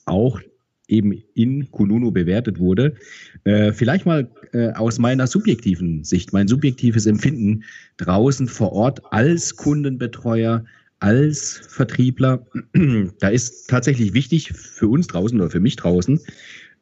auch 0.06 0.40
eben 0.88 1.12
in 1.34 1.70
Kununu 1.70 2.10
bewertet 2.10 2.58
wurde. 2.58 2.96
vielleicht 3.44 4.04
mal 4.04 4.28
aus 4.74 4.98
meiner 4.98 5.26
subjektiven 5.26 6.04
Sicht, 6.04 6.34
mein 6.34 6.48
subjektives 6.48 7.06
Empfinden 7.06 7.62
draußen 7.96 8.46
vor 8.46 8.72
Ort 8.72 9.00
als 9.10 9.56
Kundenbetreuer, 9.56 10.64
als 11.02 11.62
Vertriebler, 11.68 12.46
da 13.20 13.28
ist 13.28 13.68
tatsächlich 13.68 14.14
wichtig 14.14 14.52
für 14.52 14.88
uns 14.88 15.08
draußen 15.08 15.40
oder 15.40 15.50
für 15.50 15.60
mich 15.60 15.76
draußen, 15.76 16.20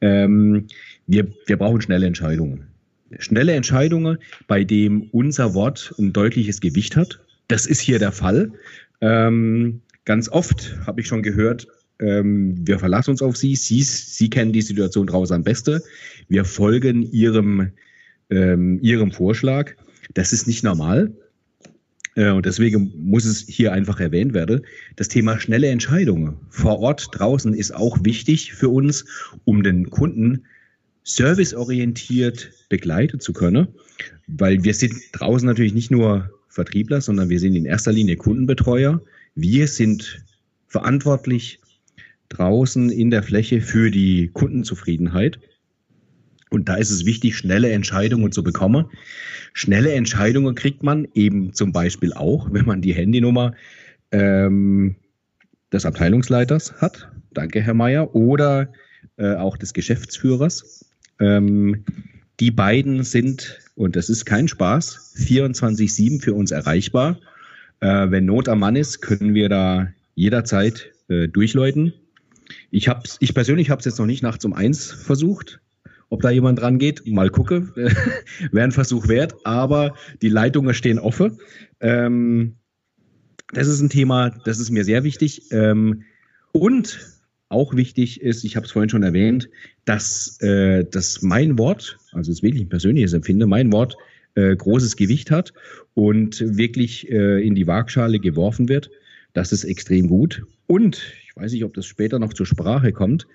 ähm, 0.03 0.67
wir, 1.07 1.27
wir 1.47 1.57
brauchen 1.57 1.81
schnelle 1.81 2.07
Entscheidungen. 2.07 2.67
Schnelle 3.19 3.53
Entscheidungen, 3.53 4.19
bei 4.47 4.63
dem 4.63 5.09
unser 5.13 5.55
Wort 5.55 5.95
ein 5.99 6.13
deutliches 6.13 6.61
Gewicht 6.61 6.97
hat. 6.97 7.21
Das 7.49 7.67
ist 7.67 7.81
hier 7.81 7.99
der 7.99 8.13
Fall. 8.13 8.53
Ähm, 9.01 9.81
ganz 10.05 10.29
oft 10.29 10.77
habe 10.87 11.01
ich 11.01 11.09
schon 11.09 11.23
gehört, 11.23 11.67
ähm, 11.99 12.55
wir 12.67 12.79
verlassen 12.79 13.11
uns 13.11 13.23
auf 13.23 13.37
Sie. 13.37 13.57
Sie. 13.57 13.83
Sie 13.83 14.31
kennen 14.31 14.53
die 14.53 14.63
Situation 14.63 15.07
draußen 15.07 15.37
am 15.37 15.45
besten. 15.45 15.81
Wir 16.29 16.45
folgen 16.45 17.03
Ihrem, 17.11 17.73
ähm, 18.31 18.79
Ihrem 18.83 19.13
Vorschlag. 19.13 19.73
Das 20.15 20.33
ist 20.33 20.47
nicht 20.47 20.65
normal. 20.65 21.13
Äh, 22.15 22.31
und 22.31 22.47
deswegen 22.47 22.93
muss 22.97 23.25
es 23.25 23.45
hier 23.47 23.73
einfach 23.73 24.01
erwähnt 24.01 24.35
werden. 24.35 24.63
Das 24.97 25.09
Thema 25.09 25.39
schnelle 25.39 25.69
Entscheidungen 25.69 26.37
vor 26.49 26.79
Ort 26.81 27.09
draußen 27.13 27.55
ist 27.55 27.75
auch 27.75 28.05
wichtig 28.05 28.53
für 28.55 28.69
uns, 28.69 29.05
um 29.45 29.63
den 29.63 29.91
Kunden 29.91 30.45
serviceorientiert 31.03 32.53
begleiten 32.69 33.21
zu 33.21 33.33
können, 33.33 33.69
weil 34.27 34.63
wir 34.65 34.75
sind 34.75 34.95
draußen 35.13 35.47
natürlich 35.47 35.75
nicht 35.75 35.91
nur 35.91 36.31
Vertriebler, 36.49 37.01
sondern 37.01 37.29
wir 37.29 37.41
sind 37.41 37.55
in 37.55 37.65
erster 37.65 37.93
Linie 37.93 38.17
Kundenbetreuer. 38.17 39.01
Wir 39.35 39.69
sind 39.69 40.23
verantwortlich 40.67 41.61
draußen 42.29 42.91
in 42.91 43.11
der 43.11 43.23
Fläche 43.23 43.61
für 43.61 43.91
die 43.91 44.29
Kundenzufriedenheit. 44.29 45.39
Und 46.51 46.69
da 46.69 46.75
ist 46.75 46.91
es 46.91 47.07
wichtig, 47.07 47.37
schnelle 47.37 47.71
Entscheidungen 47.71 48.33
zu 48.33 48.43
bekommen. 48.43 48.87
Schnelle 49.55 49.93
Entscheidungen 49.93 50.55
kriegt 50.55 50.83
man 50.83 51.07
eben 51.15 51.55
zum 51.55 51.73
Beispiel 51.73 52.13
auch, 52.13 52.53
wenn 52.53 52.67
man 52.67 52.83
die 52.83 52.93
Handynummer 52.93 53.55
ähm, 54.11 54.97
des 55.73 55.87
Abteilungsleiters 55.87 56.75
hat. 56.81 57.09
Danke, 57.33 57.63
Herr 57.63 57.75
Mayer. 57.75 58.15
Oder 58.15 58.73
äh, 59.17 59.35
auch 59.35 59.57
des 59.57 59.73
Geschäftsführers. 59.73 60.91
Ähm, 61.21 61.85
die 62.41 62.51
beiden 62.51 63.05
sind, 63.05 63.59
und 63.77 63.95
das 63.95 64.09
ist 64.09 64.25
kein 64.25 64.49
Spaß, 64.49 65.15
24-7 65.19 66.21
für 66.21 66.35
uns 66.35 66.51
erreichbar. 66.51 67.21
Äh, 67.79 68.11
wenn 68.11 68.25
Not 68.25 68.49
am 68.49 68.59
Mann 68.59 68.75
ist, 68.75 69.03
können 69.03 69.35
wir 69.35 69.49
da 69.49 69.89
jederzeit 70.17 70.91
äh, 71.09 71.29
durchläuten. 71.29 71.93
Ich, 72.73 72.89
hab's, 72.89 73.19
ich 73.21 73.35
persönlich 73.35 73.71
habe 73.71 73.79
es 73.79 73.85
jetzt 73.85 73.99
noch 73.99 74.07
nicht 74.07 74.23
nachts 74.23 74.45
um 74.45 74.53
eins 74.53 74.91
versucht 74.91 75.61
ob 76.11 76.21
da 76.21 76.31
jemand 76.31 76.61
dran 76.61 76.79
geht. 76.79 77.07
Mal 77.07 77.31
gucke, 77.31 77.75
wäre 78.53 78.65
ein 78.65 78.73
Versuch 78.73 79.09
wert, 79.09 79.35
aber 79.45 79.95
die 80.21 80.29
Leitungen 80.29 80.75
stehen 80.75 80.99
offen. 80.99 81.39
Ähm, 81.81 82.57
das 83.53 83.67
ist 83.67 83.81
ein 83.81 83.89
Thema, 83.89 84.31
das 84.45 84.61
ist 84.61 84.71
mir 84.71 84.85
sehr 84.85 85.03
wichtig. 85.03 85.51
Ähm, 85.51 86.03
und 86.53 86.99
auch 87.49 87.75
wichtig 87.75 88.21
ist, 88.21 88.45
ich 88.45 88.57
habe 88.57 88.67
es 88.67 88.73
vorhin 88.73 88.91
schon 88.91 89.03
erwähnt, 89.03 89.49
dass, 89.85 90.41
äh, 90.41 90.85
dass 90.85 91.23
mein 91.23 91.59
Wort, 91.59 91.99
also 92.13 92.31
es 92.31 92.43
wirklich 92.43 92.63
ein 92.63 92.69
persönliches 92.69 93.13
Empfinden, 93.13 93.49
mein 93.49 93.73
Wort 93.73 93.97
äh, 94.35 94.55
großes 94.55 94.97
Gewicht 94.97 95.31
hat 95.31 95.53
und 95.95 96.41
wirklich 96.57 97.11
äh, 97.11 97.45
in 97.45 97.55
die 97.55 97.67
Waagschale 97.67 98.21
geworfen 98.21 98.69
wird. 98.69 98.91
Das 99.33 99.53
ist 99.53 99.65
extrem 99.65 100.09
gut. 100.09 100.45
Und 100.67 101.03
ich 101.25 101.37
weiß 101.37 101.53
nicht, 101.53 101.65
ob 101.65 101.75
das 101.75 101.87
später 101.87 102.19
noch 102.19 102.33
zur 102.33 102.47
Sprache 102.47 102.93
kommt. 102.93 103.27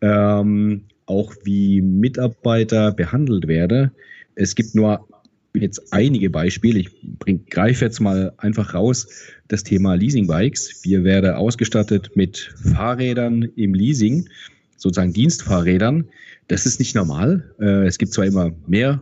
Ähm, 0.00 0.84
auch 1.12 1.34
wie 1.44 1.82
Mitarbeiter 1.82 2.92
behandelt 2.92 3.46
werde. 3.46 3.92
Es 4.34 4.54
gibt 4.54 4.74
nur 4.74 5.06
jetzt 5.54 5.92
einige 5.92 6.30
Beispiele. 6.30 6.80
Ich 6.80 7.46
greife 7.50 7.84
jetzt 7.84 8.00
mal 8.00 8.32
einfach 8.38 8.72
raus 8.72 9.06
das 9.48 9.62
Thema 9.62 9.94
Leasingbikes. 9.94 10.80
Wir 10.84 11.04
werden 11.04 11.34
ausgestattet 11.34 12.10
mit 12.14 12.54
Fahrrädern 12.74 13.42
im 13.56 13.74
Leasing, 13.74 14.28
sozusagen 14.76 15.12
Dienstfahrrädern. 15.12 16.08
Das 16.48 16.64
ist 16.64 16.78
nicht 16.78 16.94
normal. 16.94 17.54
Äh, 17.60 17.86
es 17.86 17.98
gibt 17.98 18.12
zwar 18.12 18.24
immer 18.24 18.52
mehr 18.66 19.00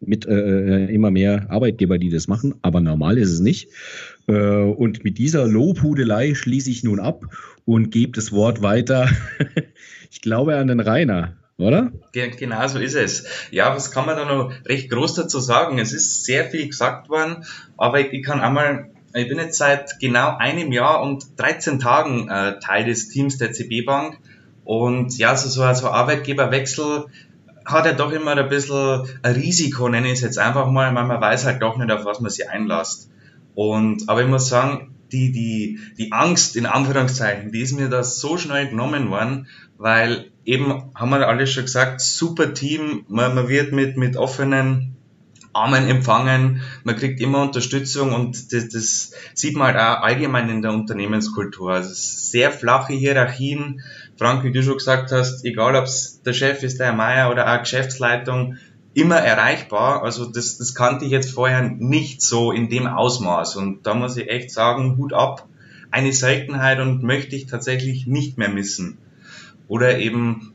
mit 0.00 0.26
äh, 0.26 0.86
immer 0.86 1.10
mehr 1.10 1.50
Arbeitgeber, 1.50 1.96
die 1.96 2.10
das 2.10 2.28
machen, 2.28 2.54
aber 2.60 2.80
normal 2.80 3.16
ist 3.16 3.30
es 3.30 3.40
nicht. 3.40 3.68
Äh, 4.26 4.34
und 4.34 5.04
mit 5.04 5.16
dieser 5.16 5.46
Lobhudelei 5.46 6.34
schließe 6.34 6.70
ich 6.70 6.84
nun 6.84 7.00
ab 7.00 7.24
und 7.64 7.90
gebe 7.90 8.12
das 8.12 8.32
Wort 8.32 8.60
weiter. 8.60 9.08
ich 10.10 10.20
glaube 10.20 10.56
an 10.56 10.66
den 10.66 10.80
Rainer 10.80 11.36
oder? 11.58 11.92
Genau 12.12 12.66
so 12.66 12.78
ist 12.78 12.94
es. 12.94 13.26
Ja, 13.50 13.74
was 13.74 13.90
kann 13.90 14.06
man 14.06 14.16
da 14.16 14.24
noch 14.24 14.52
recht 14.66 14.90
groß 14.90 15.14
dazu 15.14 15.40
sagen? 15.40 15.78
Es 15.78 15.92
ist 15.92 16.24
sehr 16.24 16.50
viel 16.50 16.66
gesagt 16.66 17.08
worden, 17.08 17.44
aber 17.76 18.00
ich, 18.00 18.22
kann 18.24 18.40
einmal, 18.40 18.90
ich 19.14 19.28
bin 19.28 19.38
jetzt 19.38 19.58
seit 19.58 20.00
genau 20.00 20.36
einem 20.36 20.72
Jahr 20.72 21.02
und 21.02 21.38
13 21.38 21.78
Tagen 21.78 22.28
äh, 22.28 22.58
Teil 22.58 22.84
des 22.84 23.08
Teams 23.08 23.38
der 23.38 23.52
CB 23.52 23.82
Bank 23.82 24.18
und 24.64 25.16
ja, 25.18 25.36
so, 25.36 25.48
so, 25.48 25.72
so 25.74 25.88
Arbeitgeberwechsel 25.88 27.06
hat 27.64 27.86
ja 27.86 27.92
doch 27.92 28.12
immer 28.12 28.36
ein 28.36 28.48
bisschen 28.48 29.08
ein 29.22 29.34
Risiko, 29.34 29.88
nenne 29.88 30.08
ich 30.08 30.14
es 30.14 30.20
jetzt 30.20 30.38
einfach 30.38 30.68
mal, 30.70 30.94
weil 30.94 31.04
man 31.04 31.20
weiß 31.20 31.46
halt 31.46 31.62
doch 31.62 31.76
nicht, 31.76 31.90
auf 31.90 32.04
was 32.04 32.20
man 32.20 32.30
sich 32.30 32.48
einlässt. 32.48 33.10
Und, 33.54 34.08
aber 34.08 34.22
ich 34.22 34.28
muss 34.28 34.48
sagen, 34.48 34.93
die, 35.14 35.32
die, 35.32 35.78
die 35.96 36.12
Angst, 36.12 36.56
in 36.56 36.66
Anführungszeichen, 36.66 37.52
die 37.52 37.60
ist 37.60 37.72
mir 37.72 37.88
da 37.88 38.02
so 38.02 38.36
schnell 38.36 38.68
genommen 38.68 39.10
worden, 39.10 39.46
weil 39.78 40.30
eben, 40.44 40.90
haben 40.94 41.10
wir 41.10 41.28
alle 41.28 41.46
schon 41.46 41.64
gesagt, 41.64 42.00
super 42.00 42.52
Team, 42.52 43.04
man, 43.08 43.34
man 43.34 43.48
wird 43.48 43.72
mit, 43.72 43.96
mit 43.96 44.16
offenen 44.16 44.96
Armen 45.52 45.88
empfangen, 45.88 46.62
man 46.82 46.96
kriegt 46.96 47.20
immer 47.20 47.42
Unterstützung 47.42 48.12
und 48.12 48.52
das, 48.52 48.68
das 48.70 49.12
sieht 49.34 49.56
man 49.56 49.68
halt 49.68 49.76
auch 49.76 50.02
allgemein 50.02 50.50
in 50.50 50.62
der 50.62 50.72
Unternehmenskultur. 50.72 51.72
Also 51.72 51.90
sehr 51.94 52.50
flache 52.50 52.92
Hierarchien. 52.92 53.80
Frank, 54.18 54.42
wie 54.42 54.50
du 54.50 54.62
schon 54.64 54.78
gesagt 54.78 55.12
hast, 55.12 55.44
egal 55.44 55.76
ob 55.76 55.84
es 55.84 56.22
der 56.22 56.32
Chef 56.32 56.62
ist, 56.64 56.80
der 56.80 56.86
Herr 56.86 56.94
Meier 56.94 57.30
oder 57.30 57.52
auch 57.52 57.60
Geschäftsleitung, 57.60 58.56
immer 58.94 59.16
erreichbar. 59.16 60.02
Also 60.02 60.26
das, 60.26 60.56
das 60.58 60.74
kannte 60.74 61.04
ich 61.04 61.10
jetzt 61.10 61.32
vorher 61.32 61.62
nicht 61.62 62.22
so 62.22 62.52
in 62.52 62.68
dem 62.68 62.86
Ausmaß. 62.86 63.56
Und 63.56 63.86
da 63.86 63.94
muss 63.94 64.16
ich 64.16 64.28
echt 64.28 64.50
sagen, 64.50 64.96
Hut 64.96 65.12
ab. 65.12 65.48
Eine 65.90 66.12
Seltenheit 66.12 66.80
und 66.80 67.02
möchte 67.02 67.36
ich 67.36 67.46
tatsächlich 67.46 68.06
nicht 68.06 68.38
mehr 68.38 68.48
missen. 68.48 68.98
Oder 69.68 69.98
eben, 69.98 70.52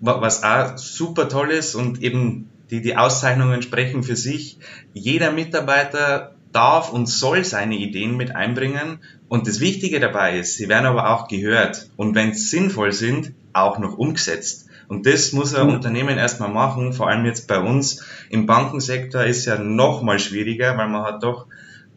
was 0.00 0.42
auch 0.42 0.76
super 0.76 1.28
toll 1.28 1.50
ist 1.50 1.74
und 1.74 2.02
eben 2.02 2.50
die, 2.70 2.82
die 2.82 2.96
Auszeichnungen 2.96 3.62
sprechen 3.62 4.02
für 4.02 4.16
sich. 4.16 4.58
Jeder 4.92 5.32
Mitarbeiter 5.32 6.34
darf 6.52 6.92
und 6.92 7.06
soll 7.06 7.44
seine 7.44 7.76
Ideen 7.76 8.16
mit 8.16 8.34
einbringen. 8.34 9.00
Und 9.28 9.48
das 9.48 9.60
Wichtige 9.60 10.00
dabei 10.00 10.38
ist, 10.38 10.56
sie 10.56 10.68
werden 10.68 10.86
aber 10.86 11.10
auch 11.10 11.28
gehört. 11.28 11.90
Und 11.96 12.14
wenn 12.14 12.34
sie 12.34 12.42
sinnvoll 12.42 12.92
sind, 12.92 13.32
auch 13.52 13.78
noch 13.78 13.98
umgesetzt. 13.98 14.63
Und 14.88 15.06
das 15.06 15.32
muss 15.32 15.54
ein 15.54 15.68
mhm. 15.68 15.74
Unternehmen 15.74 16.18
erstmal 16.18 16.50
machen, 16.50 16.92
vor 16.92 17.08
allem 17.08 17.24
jetzt 17.24 17.48
bei 17.48 17.58
uns. 17.58 18.04
Im 18.30 18.46
Bankensektor 18.46 19.24
ist 19.24 19.46
ja 19.46 19.58
noch 19.58 20.02
mal 20.02 20.18
schwieriger, 20.18 20.76
weil 20.76 20.88
man 20.88 21.04
hat 21.04 21.22
doch 21.22 21.46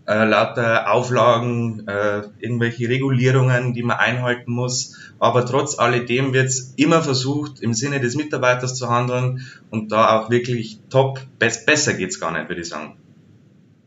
äh, 0.07 0.23
lauter 0.23 0.91
Auflagen, 0.91 1.85
äh, 1.87 2.21
irgendwelche 2.39 2.87
Regulierungen, 2.87 3.73
die 3.73 3.83
man 3.83 3.97
einhalten 3.97 4.51
muss. 4.51 4.97
Aber 5.19 5.45
trotz 5.45 5.77
alledem 5.77 6.33
wird 6.33 6.47
es 6.47 6.73
immer 6.77 7.01
versucht, 7.01 7.59
im 7.61 7.73
Sinne 7.73 7.99
des 7.99 8.15
Mitarbeiters 8.15 8.75
zu 8.75 8.89
handeln 8.89 9.41
und 9.69 9.91
da 9.91 10.17
auch 10.17 10.29
wirklich 10.29 10.79
top, 10.89 11.19
best, 11.39 11.65
besser 11.65 11.93
geht's 11.93 12.19
gar 12.19 12.31
nicht, 12.31 12.47
würde 12.47 12.61
ich 12.61 12.69
sagen. 12.69 12.97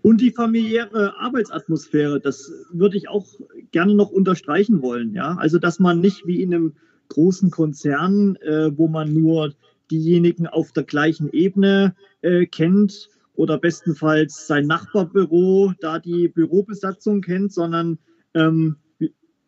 Und 0.02 0.21
die 0.21 0.30
familiäre 0.30 1.14
Arbeitsatmosphäre, 1.19 2.21
das 2.21 2.52
würde 2.71 2.97
ich 2.97 3.09
auch 3.09 3.26
gerne 3.71 3.95
noch 3.95 4.11
unterstreichen 4.11 4.83
wollen. 4.83 5.14
Ja? 5.14 5.37
Also, 5.38 5.59
dass 5.59 5.78
man 5.78 6.00
nicht 6.00 6.26
wie 6.26 6.42
in 6.42 6.54
einem 6.54 6.73
großen 7.11 7.50
Konzern, 7.50 8.37
äh, 8.37 8.76
wo 8.76 8.89
man 8.89 9.13
nur 9.13 9.52
diejenigen 9.91 10.47
auf 10.47 10.73
der 10.73 10.85
gleichen 10.85 11.30
Ebene 11.30 11.95
äh, 12.23 12.47
kennt 12.47 13.11
oder 13.35 13.58
bestenfalls 13.58 14.47
sein 14.47 14.67
Nachbarbüro, 14.67 15.73
da 15.80 15.99
die 15.99 16.28
Bürobesatzung 16.28 17.21
kennt, 17.21 17.52
sondern 17.52 17.99
ähm, 18.35 18.76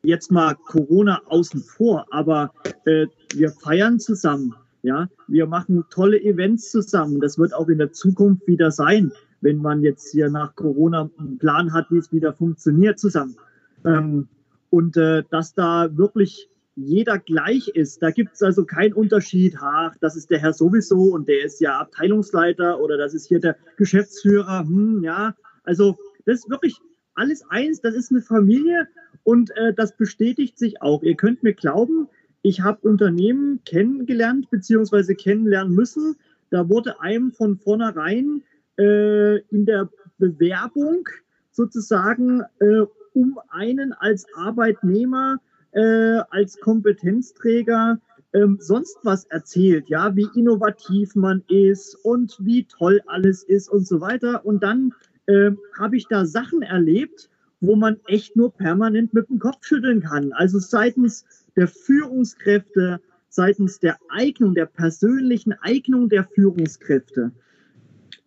jetzt 0.02 0.30
mal 0.30 0.54
Corona 0.54 1.22
außen 1.26 1.60
vor, 1.60 2.06
aber 2.10 2.52
äh, 2.84 3.06
wir 3.34 3.50
feiern 3.50 3.98
zusammen. 4.00 4.54
Ja, 4.84 5.08
wir 5.28 5.46
machen 5.46 5.84
tolle 5.90 6.20
Events 6.20 6.72
zusammen. 6.72 7.20
Das 7.20 7.38
wird 7.38 7.54
auch 7.54 7.68
in 7.68 7.78
der 7.78 7.92
Zukunft 7.92 8.48
wieder 8.48 8.72
sein, 8.72 9.12
wenn 9.40 9.58
man 9.58 9.80
jetzt 9.80 10.10
hier 10.10 10.28
nach 10.28 10.56
Corona 10.56 11.08
einen 11.18 11.38
Plan 11.38 11.72
hat, 11.72 11.86
wie 11.90 11.98
es 11.98 12.12
wieder 12.12 12.32
funktioniert 12.32 12.98
zusammen. 12.98 13.36
Ähm, 13.84 14.26
und 14.70 14.96
äh, 14.96 15.22
dass 15.30 15.54
da 15.54 15.96
wirklich 15.96 16.48
jeder 16.74 17.18
gleich 17.18 17.68
ist. 17.68 18.02
Da 18.02 18.10
gibt 18.10 18.34
es 18.34 18.42
also 18.42 18.64
keinen 18.64 18.94
Unterschied, 18.94 19.56
ach, 19.60 19.94
das 20.00 20.16
ist 20.16 20.30
der 20.30 20.38
Herr 20.38 20.52
sowieso 20.52 21.12
und 21.12 21.28
der 21.28 21.44
ist 21.44 21.60
ja 21.60 21.78
Abteilungsleiter 21.78 22.80
oder 22.80 22.96
das 22.96 23.14
ist 23.14 23.26
hier 23.26 23.40
der 23.40 23.56
Geschäftsführer. 23.76 24.60
Hm, 24.60 25.02
ja, 25.04 25.34
also 25.64 25.98
das 26.24 26.40
ist 26.40 26.50
wirklich 26.50 26.76
alles 27.14 27.44
eins, 27.50 27.80
das 27.80 27.94
ist 27.94 28.10
eine 28.10 28.22
Familie 28.22 28.88
und 29.22 29.50
äh, 29.56 29.74
das 29.74 29.96
bestätigt 29.96 30.58
sich 30.58 30.80
auch. 30.80 31.02
Ihr 31.02 31.14
könnt 31.14 31.42
mir 31.42 31.52
glauben, 31.52 32.08
ich 32.42 32.62
habe 32.62 32.88
Unternehmen 32.88 33.60
kennengelernt 33.64 34.50
bzw. 34.50 35.14
kennenlernen 35.14 35.74
müssen. 35.74 36.16
Da 36.50 36.68
wurde 36.68 37.00
einem 37.00 37.32
von 37.32 37.56
vornherein 37.56 38.42
äh, 38.78 39.38
in 39.38 39.66
der 39.66 39.90
Bewerbung 40.18 41.08
sozusagen 41.50 42.42
äh, 42.60 42.82
um 43.14 43.38
einen 43.50 43.92
als 43.92 44.26
Arbeitnehmer 44.34 45.36
äh, 45.36 45.51
als 45.74 46.60
Kompetenzträger 46.60 47.98
ähm, 48.32 48.58
sonst 48.60 48.98
was 49.02 49.24
erzählt, 49.24 49.88
ja, 49.88 50.16
wie 50.16 50.28
innovativ 50.34 51.14
man 51.14 51.42
ist 51.48 51.94
und 52.02 52.36
wie 52.40 52.64
toll 52.64 53.00
alles 53.06 53.42
ist 53.42 53.68
und 53.68 53.86
so 53.86 54.00
weiter. 54.00 54.44
Und 54.44 54.62
dann 54.62 54.94
äh, 55.26 55.50
habe 55.78 55.96
ich 55.96 56.06
da 56.08 56.24
Sachen 56.24 56.62
erlebt, 56.62 57.28
wo 57.60 57.76
man 57.76 58.00
echt 58.06 58.36
nur 58.36 58.52
permanent 58.52 59.14
mit 59.14 59.28
dem 59.28 59.38
Kopf 59.38 59.64
schütteln 59.64 60.02
kann. 60.02 60.32
Also 60.32 60.58
seitens 60.58 61.24
der 61.56 61.68
Führungskräfte, 61.68 63.00
seitens 63.28 63.78
der 63.78 63.98
Eignung, 64.08 64.54
der 64.54 64.66
persönlichen 64.66 65.54
Eignung 65.60 66.08
der 66.08 66.24
Führungskräfte. 66.24 67.32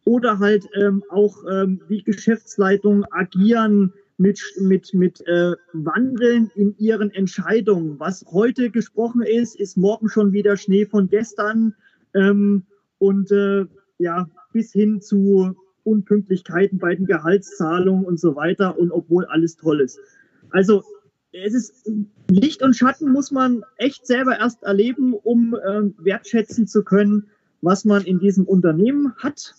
Oder 0.05 0.37
halt 0.39 0.69
ähm, 0.75 1.03
auch, 1.09 1.43
ähm, 1.51 1.81
wie 1.87 2.03
Geschäftsleitungen 2.03 3.05
agieren, 3.11 3.91
mit, 4.17 4.41
mit, 4.59 4.93
mit 4.93 5.21
äh, 5.27 5.53
Wandeln 5.73 6.51
in 6.55 6.75
ihren 6.77 7.11
Entscheidungen. 7.11 7.99
Was 7.99 8.25
heute 8.31 8.69
gesprochen 8.69 9.21
ist, 9.21 9.59
ist 9.59 9.77
morgen 9.77 10.09
schon 10.09 10.31
wieder 10.31 10.57
Schnee 10.57 10.85
von 10.85 11.09
gestern. 11.09 11.75
Ähm, 12.13 12.63
und 12.97 13.31
äh, 13.31 13.65
ja, 13.97 14.29
bis 14.53 14.71
hin 14.71 15.01
zu 15.01 15.55
Unpünktlichkeiten 15.83 16.79
bei 16.79 16.95
den 16.95 17.05
Gehaltszahlungen 17.05 18.05
und 18.05 18.19
so 18.19 18.35
weiter. 18.35 18.77
Und 18.79 18.91
obwohl 18.91 19.25
alles 19.25 19.57
toll 19.57 19.81
ist. 19.81 19.99
Also 20.51 20.83
es 21.33 21.53
ist 21.53 21.91
Licht 22.29 22.63
und 22.63 22.75
Schatten 22.75 23.11
muss 23.11 23.31
man 23.31 23.63
echt 23.77 24.07
selber 24.07 24.37
erst 24.37 24.63
erleben, 24.63 25.13
um 25.13 25.53
äh, 25.53 25.81
wertschätzen 25.97 26.67
zu 26.67 26.83
können, 26.83 27.27
was 27.61 27.83
man 27.83 28.05
in 28.05 28.19
diesem 28.19 28.45
Unternehmen 28.45 29.13
hat 29.17 29.53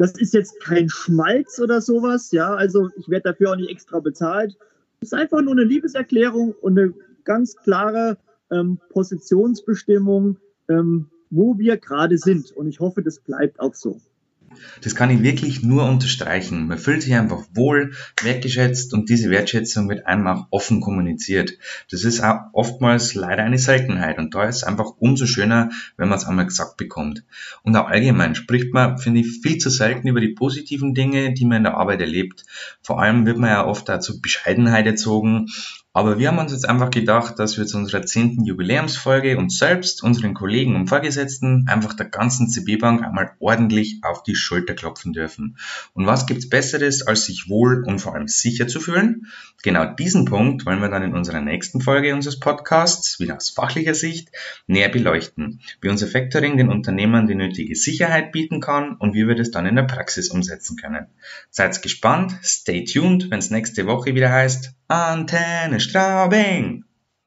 das 0.00 0.12
ist 0.12 0.32
jetzt 0.32 0.58
kein 0.60 0.88
Schmalz 0.88 1.60
oder 1.60 1.82
sowas, 1.82 2.32
ja, 2.32 2.54
also 2.54 2.88
ich 2.96 3.10
werde 3.10 3.32
dafür 3.32 3.50
auch 3.50 3.56
nicht 3.56 3.68
extra 3.68 4.00
bezahlt. 4.00 4.56
Es 5.02 5.08
ist 5.08 5.12
einfach 5.12 5.42
nur 5.42 5.52
eine 5.52 5.64
Liebeserklärung 5.64 6.54
und 6.62 6.78
eine 6.78 6.94
ganz 7.24 7.54
klare 7.54 8.16
ähm, 8.50 8.78
Positionsbestimmung, 8.88 10.38
ähm, 10.70 11.10
wo 11.28 11.58
wir 11.58 11.76
gerade 11.76 12.16
sind. 12.16 12.50
Und 12.52 12.68
ich 12.68 12.80
hoffe, 12.80 13.02
das 13.02 13.18
bleibt 13.18 13.60
auch 13.60 13.74
so. 13.74 14.00
Das 14.82 14.94
kann 14.94 15.10
ich 15.10 15.22
wirklich 15.22 15.62
nur 15.62 15.84
unterstreichen. 15.84 16.66
Man 16.66 16.78
fühlt 16.78 17.02
sich 17.02 17.14
einfach 17.14 17.44
wohl, 17.54 17.94
wertgeschätzt 18.22 18.94
und 18.94 19.08
diese 19.08 19.30
Wertschätzung 19.30 19.88
wird 19.88 20.06
einfach 20.06 20.46
offen 20.50 20.80
kommuniziert. 20.80 21.52
Das 21.90 22.04
ist 22.04 22.20
auch 22.20 22.40
oftmals 22.52 23.14
leider 23.14 23.42
eine 23.42 23.58
Seltenheit 23.58 24.18
und 24.18 24.34
da 24.34 24.44
ist 24.44 24.56
es 24.56 24.64
einfach 24.64 24.92
umso 24.98 25.26
schöner, 25.26 25.70
wenn 25.96 26.08
man 26.08 26.18
es 26.18 26.24
einmal 26.24 26.46
gesagt 26.46 26.76
bekommt. 26.76 27.24
Und 27.62 27.76
auch 27.76 27.88
allgemein 27.88 28.34
spricht 28.34 28.72
man, 28.72 28.98
finde 28.98 29.20
ich, 29.20 29.40
viel 29.42 29.58
zu 29.58 29.70
selten 29.70 30.08
über 30.08 30.20
die 30.20 30.34
positiven 30.34 30.94
Dinge, 30.94 31.32
die 31.32 31.44
man 31.44 31.58
in 31.58 31.64
der 31.64 31.76
Arbeit 31.76 32.00
erlebt. 32.00 32.44
Vor 32.82 33.00
allem 33.00 33.26
wird 33.26 33.38
man 33.38 33.50
ja 33.50 33.66
oft 33.66 33.88
dazu 33.88 34.20
Bescheidenheit 34.20 34.86
erzogen 34.86 35.48
Aber 35.92 36.20
wir 36.20 36.28
haben 36.28 36.38
uns 36.38 36.52
jetzt 36.52 36.68
einfach 36.68 36.90
gedacht, 36.90 37.40
dass 37.40 37.58
wir 37.58 37.66
zu 37.66 37.76
unserer 37.76 38.02
zehnten 38.06 38.44
Jubiläumsfolge 38.44 39.36
uns 39.36 39.58
selbst, 39.58 40.04
unseren 40.04 40.34
Kollegen 40.34 40.76
und 40.76 40.86
Vorgesetzten 40.86 41.66
einfach 41.66 41.94
der 41.94 42.06
ganzen 42.06 42.48
CB-Bank 42.48 43.02
einmal 43.02 43.32
ordentlich 43.40 43.98
auf 44.02 44.22
die 44.22 44.36
Schulter 44.36 44.74
klopfen 44.74 45.12
dürfen. 45.12 45.56
Und 45.92 46.06
was 46.06 46.26
gibt's 46.26 46.48
Besseres, 46.48 47.04
als 47.04 47.24
sich 47.24 47.48
wohl 47.48 47.82
und 47.84 47.98
vor 47.98 48.14
allem 48.14 48.28
sicher 48.28 48.68
zu 48.68 48.78
fühlen? 48.78 49.26
Genau 49.64 49.84
diesen 49.84 50.26
Punkt 50.26 50.64
wollen 50.64 50.80
wir 50.80 50.90
dann 50.90 51.02
in 51.02 51.12
unserer 51.12 51.40
nächsten 51.40 51.80
Folge 51.80 52.14
unseres 52.14 52.38
Podcasts, 52.38 53.18
wieder 53.18 53.34
aus 53.34 53.50
fachlicher 53.50 53.94
Sicht, 53.94 54.28
näher 54.68 54.90
beleuchten. 54.90 55.60
Wie 55.80 55.88
unser 55.88 56.06
Factoring 56.06 56.56
den 56.56 56.68
Unternehmern 56.68 57.26
die 57.26 57.34
nötige 57.34 57.74
Sicherheit 57.74 58.30
bieten 58.30 58.60
kann 58.60 58.94
und 58.94 59.14
wie 59.14 59.26
wir 59.26 59.34
das 59.34 59.50
dann 59.50 59.66
in 59.66 59.74
der 59.74 59.82
Praxis 59.82 60.30
umsetzen 60.30 60.76
können. 60.76 61.06
Seid 61.50 61.82
gespannt, 61.82 62.38
stay 62.44 62.84
tuned, 62.84 63.28
wenn 63.32 63.40
es 63.40 63.50
nächste 63.50 63.86
Woche 63.88 64.14
wieder 64.14 64.30
heißt 64.30 64.76
Antenne 64.90 65.78
Straubing. 65.78 66.82